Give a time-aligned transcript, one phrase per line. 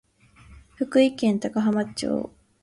[0.77, 2.31] 福井県高浜町